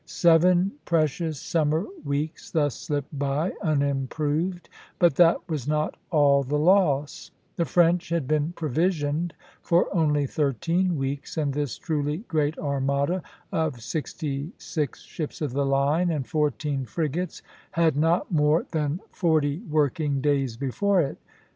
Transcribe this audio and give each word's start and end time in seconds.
Seven 0.07 0.71
precious 0.83 1.39
summer 1.39 1.85
weeks 2.03 2.49
thus 2.49 2.73
slipped 2.75 3.19
by 3.19 3.53
unimproved, 3.61 4.67
but 4.97 5.13
that 5.17 5.47
was 5.47 5.67
not 5.67 5.93
all 6.09 6.41
the 6.41 6.57
loss; 6.57 7.29
the 7.55 7.65
French 7.65 8.09
had 8.09 8.27
been 8.27 8.51
provisioned 8.53 9.35
for 9.61 9.95
only 9.95 10.25
thirteen 10.25 10.97
weeks, 10.97 11.37
and 11.37 11.53
this 11.53 11.77
truly 11.77 12.25
great 12.27 12.57
armada 12.57 13.21
of 13.51 13.79
sixty 13.79 14.51
six 14.57 15.01
ships 15.03 15.39
of 15.39 15.53
the 15.53 15.67
line 15.67 16.09
and 16.09 16.25
fourteen 16.25 16.83
frigates 16.83 17.43
had 17.69 17.95
not 17.95 18.31
more 18.31 18.65
than 18.71 19.01
forty 19.11 19.59
working 19.69 20.19
days 20.19 20.57
before 20.57 20.99
it. 20.99 21.19